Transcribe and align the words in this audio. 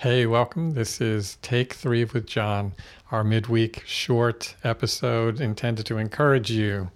Hey, 0.00 0.26
welcome. 0.26 0.72
This 0.72 1.00
is 1.00 1.38
Take 1.40 1.72
Three 1.72 2.04
with 2.04 2.26
John, 2.26 2.74
our 3.10 3.24
midweek 3.24 3.82
short 3.86 4.54
episode 4.62 5.40
intended 5.40 5.86
to 5.86 5.96
encourage 5.96 6.50
you. 6.50 6.90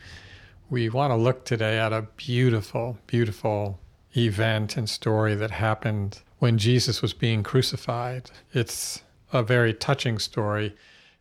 We 0.69 0.91
want 0.91 1.11
to 1.11 1.17
look 1.17 1.47
today 1.47 1.79
at 1.79 1.95
a 1.95 2.09
beautiful, 2.19 2.99
beautiful 3.07 3.81
event 4.15 4.77
and 4.77 4.87
story 4.87 5.35
that 5.35 5.51
happened 5.51 6.21
when 6.41 6.59
Jesus 6.59 7.01
was 7.01 7.15
being 7.15 7.43
crucified. 7.43 8.31
It's 8.53 9.01
a 9.33 9.43
very 9.43 9.73
touching 9.73 10.19
story. 10.19 10.77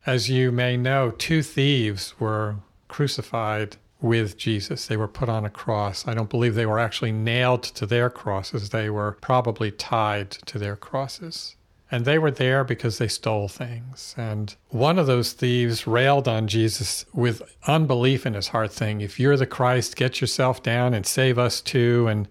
As 0.06 0.30
you 0.30 0.52
may 0.52 0.76
know, 0.76 1.12
two 1.12 1.42
thieves 1.42 2.20
were 2.20 2.58
crucified 2.90 3.78
with 4.02 4.38
Jesus. 4.38 4.88
They 4.88 4.98
were 4.98 5.08
put 5.08 5.30
on 5.30 5.46
a 5.46 5.50
cross. 5.50 6.06
I 6.06 6.14
don't 6.14 6.30
believe 6.30 6.56
they 6.56 6.66
were 6.66 6.78
actually 6.78 7.14
nailed 7.14 7.64
to 7.64 7.86
their 7.86 8.10
crosses, 8.10 8.72
they 8.72 8.90
were 8.90 9.18
probably 9.22 9.72
tied 9.72 10.32
to 10.32 10.60
their 10.60 10.76
crosses. 10.76 11.56
And 11.92 12.06
they 12.06 12.20
were 12.20 12.32
there 12.32 12.64
because 12.64 12.98
they 12.98 13.08
stole 13.08 13.48
things. 13.48 14.14
And 14.16 14.56
one 14.70 15.00
of 15.00 15.08
those 15.08 15.34
thieves 15.34 15.88
railed 15.88 16.28
on 16.28 16.48
Jesus 16.48 17.06
with 17.14 17.42
unbelief 17.66 18.26
in 18.26 18.36
his 18.36 18.50
heart, 18.50 18.74
saying, 18.74 19.02
If 19.02 19.20
you're 19.20 19.38
the 19.38 19.48
Christ, 19.48 19.96
get 19.96 20.22
yourself 20.22 20.62
down 20.62 20.94
and 20.94 21.06
save 21.06 21.40
us 21.40 21.62
too. 21.62 22.08
And, 22.08 22.28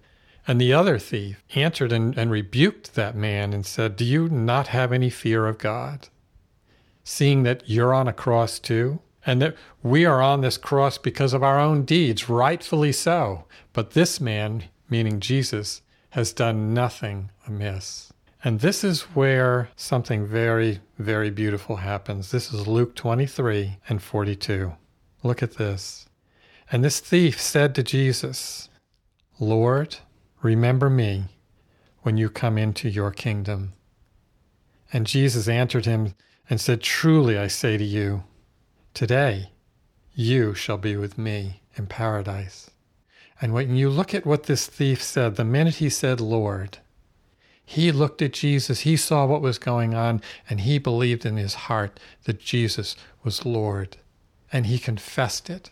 and 0.47 0.61
the 0.61 0.73
other 0.73 0.99
thief 0.99 1.43
answered 1.57 1.91
and, 1.91 2.17
and 2.17 2.31
rebuked 2.31 2.95
that 2.95 3.17
man 3.17 3.53
and 3.53 3.67
said, 3.67 3.97
Do 3.97 4.05
you 4.05 4.29
not 4.29 4.69
have 4.69 4.93
any 4.93 5.11
fear 5.11 5.47
of 5.47 5.59
God? 5.59 6.09
Seeing 7.03 7.43
that 7.43 7.63
you're 7.67 7.95
on 7.95 8.07
a 8.07 8.13
cross 8.13 8.61
too, 8.61 9.01
and 9.27 9.43
that 9.43 9.57
we 9.83 10.05
are 10.05 10.23
on 10.23 10.41
this 10.41 10.57
cross 10.57 10.99
because 10.99 11.33
of 11.33 11.43
our 11.43 11.59
own 11.59 11.85
deeds, 11.85 12.29
rightfully 12.29 12.93
so. 12.93 13.45
But 13.73 13.91
this 13.91 14.21
man, 14.21 14.65
meaning 14.89 15.19
Jesus, 15.19 15.83
has 16.11 16.33
done 16.33 16.73
nothing 16.73 17.31
amiss. 17.47 18.13
And 18.45 18.61
this 18.61 18.85
is 18.85 19.03
where 19.03 19.71
something 19.75 20.25
very, 20.25 20.81
very 20.97 21.29
beautiful 21.31 21.77
happens. 21.77 22.31
This 22.31 22.53
is 22.53 22.69
Luke 22.69 22.95
23 22.95 23.79
and 23.89 24.01
42. 24.01 24.75
Look 25.25 25.43
at 25.43 25.55
this. 25.55 26.07
And 26.71 26.85
this 26.85 27.01
thief 27.01 27.41
said 27.41 27.75
to 27.75 27.83
Jesus, 27.83 28.69
Lord, 29.41 29.97
remember 30.41 30.89
me 30.89 31.25
when 32.03 32.17
you 32.17 32.31
come 32.31 32.59
into 32.59 32.89
your 32.89 33.11
kingdom. 33.11 33.73
And 34.93 35.07
Jesus 35.07 35.49
answered 35.49 35.87
him 35.87 36.15
and 36.49 36.61
said, 36.61 36.81
Truly 36.81 37.37
I 37.37 37.49
say 37.49 37.77
to 37.77 37.85
you, 37.85 38.23
today 38.95 39.51
you 40.15 40.55
shall 40.55 40.79
be 40.79 40.97
with 40.97 41.19
me 41.19 41.63
in 41.75 41.87
paradise. 41.87 42.71
And 43.41 43.53
when 43.53 43.75
you 43.75 43.91
look 43.91 44.15
at 44.15 44.27
what 44.27 44.45
this 44.45 44.67
thief 44.67 45.03
said, 45.03 45.35
the 45.35 45.45
minute 45.45 45.77
he 45.77 45.91
said, 45.91 46.21
Lord, 46.21 46.79
he 47.71 47.93
looked 47.93 48.23
at 48.23 48.33
Jesus, 48.33 48.81
he 48.81 48.97
saw 48.97 49.27
what 49.27 49.43
was 49.43 49.59
going 49.59 49.93
on, 49.93 50.23
and 50.49 50.63
he 50.63 50.79
believed 50.79 51.27
in 51.27 51.37
his 51.37 51.53
heart 51.69 52.01
that 52.25 52.41
Jesus 52.41 52.97
was 53.23 53.45
Lord. 53.45 53.99
And 54.51 54.65
he 54.65 54.79
confessed 54.79 55.51
it. 55.51 55.71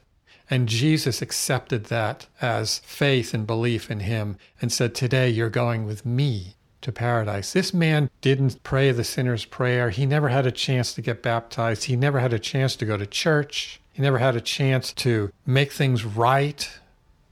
And 0.50 0.68
Jesus 0.68 1.22
accepted 1.22 1.86
that 1.86 2.26
as 2.38 2.80
faith 2.80 3.32
and 3.32 3.46
belief 3.46 3.90
in 3.90 4.00
him 4.00 4.36
and 4.60 4.70
said, 4.70 4.94
Today 4.94 5.30
you're 5.30 5.48
going 5.48 5.86
with 5.86 6.04
me 6.04 6.56
to 6.82 6.92
paradise. 6.92 7.54
This 7.54 7.72
man 7.72 8.10
didn't 8.20 8.62
pray 8.62 8.92
the 8.92 9.02
sinner's 9.02 9.46
prayer. 9.46 9.88
He 9.88 10.04
never 10.04 10.28
had 10.28 10.44
a 10.44 10.52
chance 10.52 10.92
to 10.92 11.00
get 11.00 11.22
baptized. 11.22 11.84
He 11.84 11.96
never 11.96 12.20
had 12.20 12.34
a 12.34 12.38
chance 12.38 12.76
to 12.76 12.84
go 12.84 12.98
to 12.98 13.06
church. 13.06 13.80
He 13.94 14.02
never 14.02 14.18
had 14.18 14.36
a 14.36 14.42
chance 14.42 14.92
to 14.92 15.32
make 15.46 15.72
things 15.72 16.04
right 16.04 16.78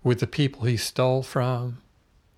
with 0.03 0.21
the 0.21 0.27
people 0.27 0.63
he 0.63 0.79
stole 0.79 1.23
from. 1.23 1.83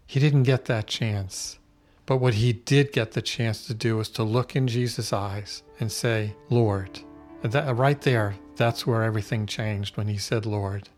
He 0.08 0.18
didn't 0.18 0.42
get 0.42 0.64
that 0.64 0.88
chance. 0.88 1.61
But 2.06 2.18
what 2.18 2.34
he 2.34 2.52
did 2.52 2.92
get 2.92 3.12
the 3.12 3.22
chance 3.22 3.66
to 3.66 3.74
do 3.74 3.96
was 3.96 4.08
to 4.10 4.22
look 4.22 4.54
in 4.54 4.68
Jesus' 4.68 5.12
eyes 5.12 5.64
and 5.80 5.90
say, 5.90 6.34
Lord. 6.48 7.00
And 7.42 7.52
that, 7.52 7.76
right 7.76 8.00
there, 8.00 8.36
that's 8.54 8.86
where 8.86 9.02
everything 9.02 9.46
changed 9.46 9.96
when 9.96 10.06
he 10.06 10.16
said, 10.16 10.46
Lord. 10.46 10.88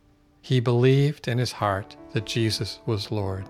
He 0.42 0.60
believed 0.60 1.26
in 1.26 1.38
his 1.38 1.52
heart 1.52 1.97
that 2.12 2.26
Jesus 2.26 2.78
was 2.86 3.10
Lord. 3.10 3.47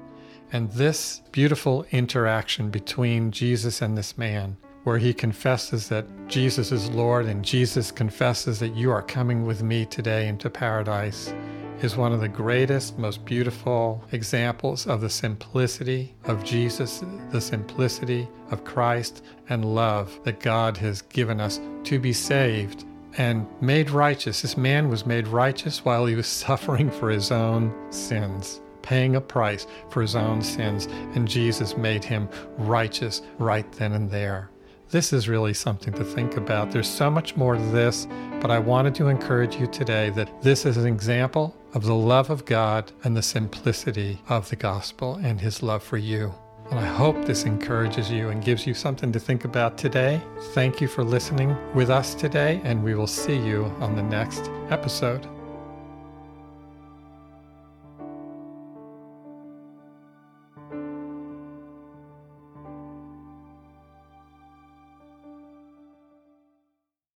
And 0.52 0.70
this 0.70 1.20
beautiful 1.32 1.84
interaction 1.91 2.70
between 2.70 3.30
Jesus 3.30 3.82
and 3.82 3.98
this 3.98 4.16
man, 4.16 4.56
where 4.84 4.98
he 4.98 5.12
confesses 5.12 5.88
that 5.88 6.06
Jesus 6.28 6.72
is 6.72 6.88
Lord 6.91 7.26
and 7.26 7.44
Jesus 7.44 7.91
confesses 7.91 8.58
that 8.60 8.74
you 8.74 8.91
are 8.91 9.02
coming 9.02 9.44
with 9.44 9.62
me 9.62 9.84
today 9.84 10.28
into 10.28 10.48
paradise, 10.48 11.34
is 11.83 11.97
one 11.97 12.12
of 12.12 12.21
the 12.21 12.28
greatest, 12.28 12.99
most 12.99 13.25
beautiful 13.25 14.03
examples 14.11 14.87
of 14.87 15.00
the 15.00 15.09
simplicity 15.09 16.15
of 16.25 16.43
Jesus, 16.43 17.05
the 17.31 17.41
simplicity 17.41 18.28
of 18.50 18.65
Christ, 18.65 19.22
and 19.49 19.65
love 19.65 20.19
that 20.25 20.41
God 20.41 20.77
has 20.78 21.03
given 21.03 21.41
us 21.41 21.61
to 21.84 22.00
be 22.00 22.12
saved 22.12 22.84
and 23.16 23.47
made 23.61 23.91
righteous. 23.91 24.43
This 24.43 24.56
man 24.56 24.89
was 24.89 25.06
made 25.06 25.28
righteous 25.28 25.84
while 25.84 26.06
he 26.06 26.16
was 26.16 26.27
suffering 26.47 26.91
for 26.91 27.11
his 27.11 27.31
own 27.31 27.72
sins, 27.93 28.60
paying 28.83 29.15
a 29.15 29.21
price 29.21 29.66
for 29.89 30.03
his 30.03 30.16
own 30.16 30.43
sins, 30.43 30.87
and 31.15 31.28
Jesus 31.28 31.77
made 31.77 32.03
him 32.03 32.28
righteous 32.56 33.22
right 33.39 33.71
then 33.72 33.93
and 33.93 34.10
there. 34.10 34.50
This 34.91 35.12
is 35.12 35.28
really 35.28 35.53
something 35.53 35.93
to 35.95 36.05
think 36.05 36.39
about. 36.39 36.71
There's 36.71 36.89
so 36.89 37.10
much 37.10 37.37
more 37.37 37.56
to 37.56 37.62
this, 37.62 38.09
but 38.41 38.50
I 38.50 38.59
wanted 38.59 38.95
to 38.97 39.09
encourage 39.09 39.56
you 39.56 39.66
today 39.66 40.09
that 40.10 40.41
this 40.41 40.65
is 40.65 40.78
an 40.78 40.87
example 40.87 41.55
of 41.74 41.84
the 41.84 41.94
love 41.94 42.30
of 42.30 42.44
God 42.44 42.92
and 43.04 43.16
the 43.16 43.22
simplicity 43.22 44.20
of 44.28 44.48
the 44.48 44.56
gospel 44.56 45.20
and 45.22 45.40
his 45.40 45.62
love 45.62 45.82
for 45.82 45.98
you. 45.98 46.34
And 46.70 46.78
I 46.78 46.86
hope 46.86 47.24
this 47.24 47.44
encourages 47.44 48.10
you 48.10 48.28
and 48.28 48.44
gives 48.44 48.66
you 48.66 48.74
something 48.74 49.10
to 49.12 49.20
think 49.20 49.44
about 49.44 49.78
today. 49.78 50.20
Thank 50.52 50.80
you 50.80 50.88
for 50.88 51.02
listening 51.02 51.56
with 51.74 51.88
us 51.88 52.14
today, 52.14 52.60
and 52.62 52.84
we 52.84 52.94
will 52.94 53.06
see 53.06 53.36
you 53.36 53.64
on 53.80 53.96
the 53.96 54.02
next 54.02 54.50
episode. 54.68 55.26